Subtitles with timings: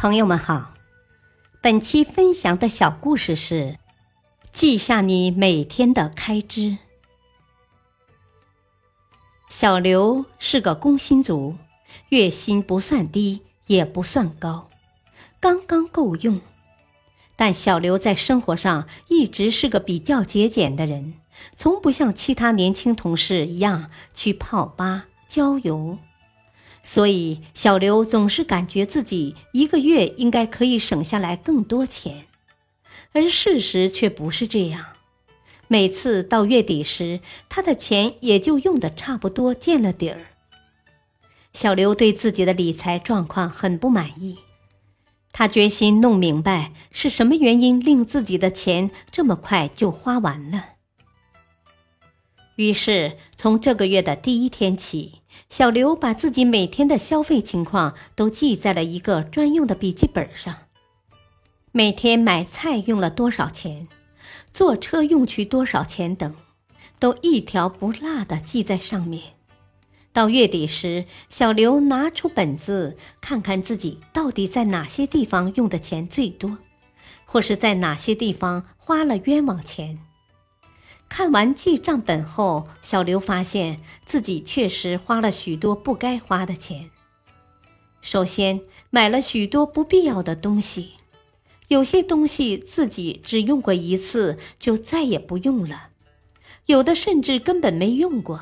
[0.00, 0.74] 朋友们好，
[1.60, 3.80] 本期分享的小故事是：
[4.52, 6.78] 记下你每天的开支。
[9.48, 11.56] 小刘是个工薪族，
[12.10, 14.70] 月薪不算低，也不算高，
[15.40, 16.40] 刚刚够用。
[17.34, 21.14] 但小刘在生活上一直是个比较节俭的人，
[21.56, 25.98] 从不像其他年轻同事一样去泡吧、郊游。
[26.82, 32.26] 所以，小刘总是感觉自己一个月应该可以省下来更多钱，
[33.12, 34.86] 而事实却不是这样。
[35.66, 40.28] 每次到月底时，他的钱也就用的差不多见了底儿。
[41.52, 44.38] 小刘对自己的理财状况很不满意，
[45.30, 50.64] 他决心弄明白是什么原因令自己的钱这么快就花完了。
[52.56, 55.17] 于是，从这个月的第一天起，
[55.48, 60.54] 小刘把自己每天的消费情况都记在了一个专用的笔记本上。
[61.72, 63.88] 每天买菜用了多少钱，
[64.52, 66.34] 坐车用去多少钱等，
[66.98, 69.34] 都一条不落的记在上面。
[70.12, 76.58] 到月底时，小刘拿出本子，看看自己到底在哪些地方用的钱最多，
[77.24, 80.00] 或是在哪些地方花了冤枉钱。
[81.08, 86.90] 看完记账本后，小刘发现自己确实花了许多不该花的钱。
[88.00, 90.92] 首先，买了许多不必要的东西，
[91.68, 95.90] 有些东西自己只用过一次就再也不用了，
[96.66, 98.40] 有的甚至根本没用过，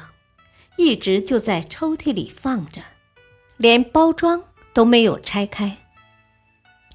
[0.77, 2.83] 一直就在抽屉里放着，
[3.57, 5.79] 连包装都没有拆开。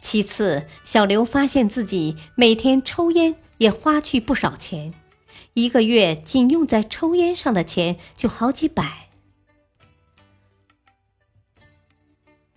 [0.02, 4.94] 其次，小刘发现自己每天抽烟也花去不少钱。
[5.53, 9.09] 一个月仅用在抽烟上的钱就好几百。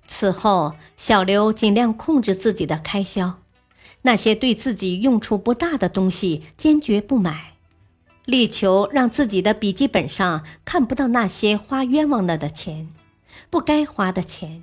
[0.06, 3.40] 此后，小刘尽量控制自己的开销，
[4.02, 7.54] 那些对自己用处不大的东西坚决不买，
[8.24, 12.88] 力求让自己的笔记本上看不到那些花冤枉了的钱、
[13.50, 14.62] 不该花的钱。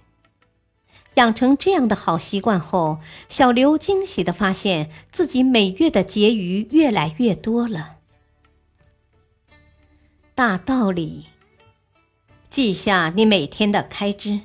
[1.15, 7.97] 养成这样的好习惯后，小刘惊喜的发现自己每月的结余越来越多了。
[10.41, 11.27] 大道理，
[12.49, 14.39] 记下你每天的开支，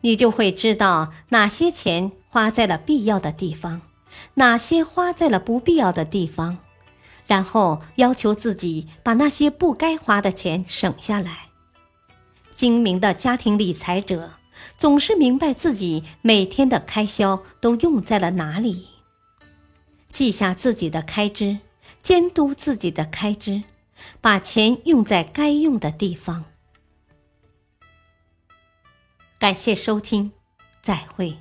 [0.00, 3.82] 你就会知道哪些钱花在了必要的地方，
[4.34, 6.58] 哪些花在了不必要的地方，
[7.28, 11.46] 然后要求自己把那些不该花的钱省下来。
[12.56, 14.32] 精明的家庭理财者
[14.76, 18.88] 总是明白自己每天的开销都用在了哪里，
[20.12, 21.58] 记下自己的开支，
[22.02, 23.62] 监督自己的开支。
[24.20, 26.44] 把钱用在该用的地方。
[29.38, 30.32] 感谢收听，
[30.80, 31.38] 再会。